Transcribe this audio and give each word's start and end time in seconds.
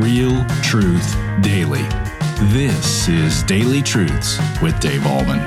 Real 0.00 0.44
truth 0.62 1.16
daily. 1.40 1.82
This 2.52 3.08
is 3.08 3.42
Daily 3.42 3.82
Truths 3.82 4.38
with 4.62 4.78
Dave 4.78 5.00
Ahlman. 5.00 5.40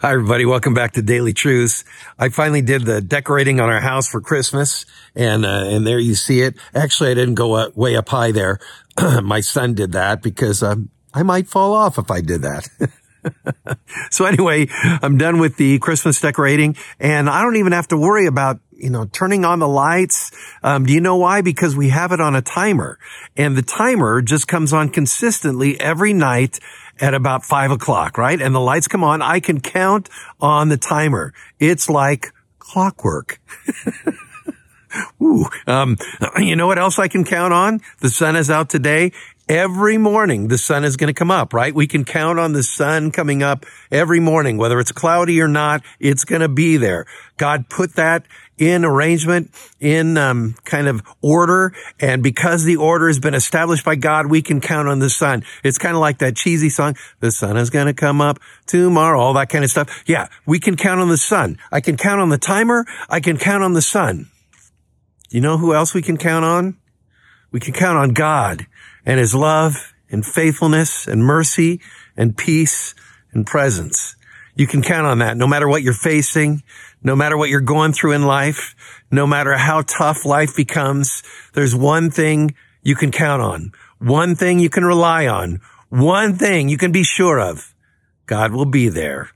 Hi, 0.00 0.12
everybody. 0.12 0.44
Welcome 0.44 0.74
back 0.74 0.94
to 0.94 1.02
Daily 1.02 1.32
Truths. 1.32 1.84
I 2.18 2.30
finally 2.30 2.60
did 2.60 2.84
the 2.84 3.00
decorating 3.00 3.60
on 3.60 3.68
our 3.70 3.78
house 3.78 4.08
for 4.08 4.20
Christmas, 4.20 4.84
and 5.14 5.46
uh, 5.46 5.66
and 5.66 5.86
there 5.86 6.00
you 6.00 6.16
see 6.16 6.40
it. 6.40 6.56
Actually, 6.74 7.12
I 7.12 7.14
didn't 7.14 7.36
go 7.36 7.70
way 7.76 7.94
up 7.94 8.08
high 8.08 8.32
there. 8.32 8.58
My 9.22 9.38
son 9.38 9.74
did 9.74 9.92
that 9.92 10.20
because 10.20 10.60
um, 10.60 10.90
I 11.14 11.22
might 11.22 11.46
fall 11.46 11.74
off 11.74 11.98
if 11.98 12.10
I 12.10 12.20
did 12.20 12.42
that. 12.42 12.68
so 14.10 14.24
anyway, 14.24 14.66
I'm 14.70 15.18
done 15.18 15.38
with 15.38 15.56
the 15.56 15.78
Christmas 15.78 16.20
decorating, 16.20 16.76
and 16.98 17.28
I 17.28 17.42
don't 17.42 17.56
even 17.56 17.72
have 17.72 17.88
to 17.88 17.96
worry 17.96 18.26
about 18.26 18.60
you 18.82 18.90
know, 18.90 19.04
turning 19.04 19.44
on 19.44 19.60
the 19.60 19.68
lights. 19.68 20.32
Um, 20.64 20.84
do 20.84 20.92
you 20.92 21.00
know 21.00 21.16
why? 21.16 21.40
Because 21.40 21.76
we 21.76 21.90
have 21.90 22.10
it 22.10 22.20
on 22.20 22.34
a 22.34 22.42
timer 22.42 22.98
and 23.36 23.56
the 23.56 23.62
timer 23.62 24.20
just 24.20 24.48
comes 24.48 24.72
on 24.72 24.88
consistently 24.88 25.80
every 25.80 26.12
night 26.12 26.58
at 27.00 27.14
about 27.14 27.44
five 27.44 27.70
o'clock, 27.70 28.18
right? 28.18 28.42
And 28.42 28.52
the 28.52 28.60
lights 28.60 28.88
come 28.88 29.04
on. 29.04 29.22
I 29.22 29.38
can 29.38 29.60
count 29.60 30.08
on 30.40 30.68
the 30.68 30.76
timer. 30.76 31.32
It's 31.60 31.88
like 31.88 32.32
clockwork. 32.58 33.40
Ooh, 35.22 35.46
um, 35.66 35.96
you 36.38 36.56
know 36.56 36.66
what 36.66 36.78
else 36.78 36.98
I 36.98 37.08
can 37.08 37.24
count 37.24 37.54
on? 37.54 37.80
The 38.00 38.10
sun 38.10 38.36
is 38.36 38.50
out 38.50 38.68
today. 38.68 39.12
Every 39.48 39.98
morning, 39.98 40.48
the 40.48 40.56
sun 40.56 40.84
is 40.84 40.96
going 40.96 41.08
to 41.08 41.14
come 41.14 41.30
up, 41.30 41.52
right? 41.52 41.74
We 41.74 41.88
can 41.88 42.04
count 42.04 42.38
on 42.38 42.52
the 42.52 42.62
sun 42.62 43.10
coming 43.10 43.42
up 43.42 43.66
every 43.90 44.20
morning, 44.20 44.56
whether 44.56 44.78
it's 44.78 44.92
cloudy 44.92 45.40
or 45.40 45.48
not, 45.48 45.82
it's 45.98 46.24
going 46.24 46.42
to 46.42 46.48
be 46.48 46.76
there. 46.76 47.06
God 47.38 47.68
put 47.68 47.96
that 47.96 48.24
in 48.56 48.84
arrangement, 48.84 49.50
in 49.80 50.16
um, 50.16 50.54
kind 50.64 50.86
of 50.86 51.02
order. 51.20 51.74
And 51.98 52.22
because 52.22 52.62
the 52.62 52.76
order 52.76 53.08
has 53.08 53.18
been 53.18 53.34
established 53.34 53.84
by 53.84 53.96
God, 53.96 54.26
we 54.26 54.42
can 54.42 54.60
count 54.60 54.86
on 54.86 55.00
the 55.00 55.10
sun. 55.10 55.42
It's 55.64 55.78
kind 55.78 55.96
of 55.96 56.00
like 56.00 56.18
that 56.18 56.36
cheesy 56.36 56.68
song, 56.68 56.96
the 57.18 57.32
sun 57.32 57.56
is 57.56 57.68
going 57.68 57.86
to 57.86 57.94
come 57.94 58.20
up 58.20 58.38
tomorrow, 58.66 59.20
all 59.20 59.34
that 59.34 59.48
kind 59.48 59.64
of 59.64 59.70
stuff. 59.70 60.04
Yeah, 60.06 60.28
we 60.46 60.60
can 60.60 60.76
count 60.76 61.00
on 61.00 61.08
the 61.08 61.16
sun. 61.16 61.58
I 61.72 61.80
can 61.80 61.96
count 61.96 62.20
on 62.20 62.28
the 62.28 62.38
timer. 62.38 62.86
I 63.08 63.18
can 63.18 63.38
count 63.38 63.64
on 63.64 63.72
the 63.72 63.82
sun. 63.82 64.30
You 65.30 65.40
know 65.40 65.58
who 65.58 65.74
else 65.74 65.94
we 65.94 66.02
can 66.02 66.16
count 66.16 66.44
on? 66.44 66.76
We 67.52 67.60
can 67.60 67.74
count 67.74 67.98
on 67.98 68.10
God 68.10 68.66
and 69.06 69.20
his 69.20 69.34
love 69.34 69.94
and 70.10 70.24
faithfulness 70.24 71.06
and 71.06 71.22
mercy 71.24 71.80
and 72.16 72.36
peace 72.36 72.94
and 73.32 73.46
presence. 73.46 74.16
You 74.54 74.66
can 74.66 74.82
count 74.82 75.06
on 75.06 75.18
that 75.18 75.36
no 75.36 75.46
matter 75.46 75.68
what 75.68 75.82
you're 75.82 75.92
facing, 75.92 76.62
no 77.02 77.16
matter 77.16 77.36
what 77.36 77.48
you're 77.48 77.60
going 77.60 77.92
through 77.92 78.12
in 78.12 78.22
life, 78.22 78.74
no 79.10 79.26
matter 79.26 79.56
how 79.56 79.82
tough 79.82 80.24
life 80.24 80.56
becomes. 80.56 81.22
There's 81.54 81.74
one 81.74 82.10
thing 82.10 82.54
you 82.82 82.94
can 82.94 83.12
count 83.12 83.42
on, 83.42 83.72
one 83.98 84.34
thing 84.34 84.58
you 84.58 84.68
can 84.68 84.84
rely 84.84 85.26
on, 85.26 85.60
one 85.88 86.36
thing 86.36 86.68
you 86.68 86.78
can 86.78 86.92
be 86.92 87.04
sure 87.04 87.40
of. 87.40 87.74
God 88.26 88.52
will 88.52 88.66
be 88.66 88.88
there. 88.88 89.30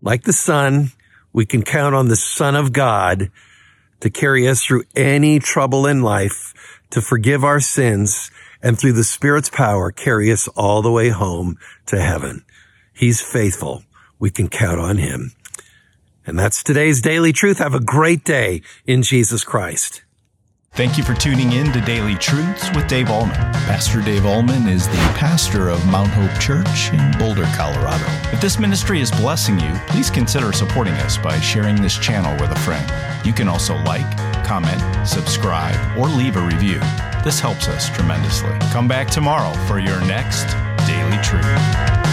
Like 0.00 0.24
the 0.24 0.32
sun, 0.32 0.92
we 1.32 1.46
can 1.46 1.62
count 1.62 1.94
on 1.94 2.08
the 2.08 2.16
son 2.16 2.56
of 2.56 2.72
God 2.72 3.30
to 4.00 4.10
carry 4.10 4.48
us 4.48 4.62
through 4.62 4.84
any 4.96 5.38
trouble 5.38 5.86
in 5.86 6.02
life, 6.02 6.80
to 6.92 7.02
forgive 7.02 7.42
our 7.42 7.60
sins, 7.60 8.30
and 8.62 8.78
through 8.78 8.92
the 8.92 9.04
Spirit's 9.04 9.50
power, 9.50 9.90
carry 9.90 10.30
us 10.30 10.46
all 10.48 10.82
the 10.82 10.92
way 10.92 11.08
home 11.08 11.58
to 11.86 12.00
heaven. 12.00 12.44
He's 12.92 13.20
faithful. 13.20 13.84
We 14.18 14.30
can 14.30 14.48
count 14.48 14.78
on 14.78 14.98
him. 14.98 15.32
And 16.24 16.38
that's 16.38 16.62
today's 16.62 17.00
daily 17.00 17.32
truth. 17.32 17.58
Have 17.58 17.74
a 17.74 17.80
great 17.80 18.24
day 18.24 18.62
in 18.86 19.02
Jesus 19.02 19.42
Christ. 19.42 20.04
Thank 20.74 20.96
you 20.96 21.04
for 21.04 21.12
tuning 21.14 21.52
in 21.52 21.70
to 21.72 21.80
Daily 21.82 22.14
Truths 22.14 22.74
with 22.74 22.88
Dave 22.88 23.08
Ahlman. 23.08 23.34
Pastor 23.66 24.00
Dave 24.00 24.22
Ahlman 24.22 24.66
is 24.70 24.88
the 24.88 24.94
pastor 25.18 25.68
of 25.68 25.84
Mount 25.86 26.08
Hope 26.08 26.40
Church 26.40 26.92
in 26.92 27.18
Boulder, 27.18 27.44
Colorado. 27.54 28.06
If 28.32 28.40
this 28.40 28.58
ministry 28.58 29.00
is 29.00 29.10
blessing 29.10 29.60
you, 29.60 29.70
please 29.88 30.08
consider 30.08 30.50
supporting 30.52 30.94
us 30.94 31.18
by 31.18 31.38
sharing 31.40 31.76
this 31.76 31.98
channel 31.98 32.32
with 32.40 32.56
a 32.56 32.60
friend. 32.60 32.90
You 33.26 33.34
can 33.34 33.48
also 33.48 33.76
like, 33.82 34.06
comment, 34.44 35.06
subscribe, 35.06 35.76
or 35.96 36.08
leave 36.08 36.36
a 36.36 36.40
review. 36.40 36.80
This 37.24 37.40
helps 37.40 37.68
us 37.68 37.88
tremendously. 37.90 38.56
Come 38.72 38.88
back 38.88 39.08
tomorrow 39.08 39.52
for 39.66 39.78
your 39.78 40.00
next 40.06 40.46
Daily 40.86 41.18
Truth. 41.22 42.11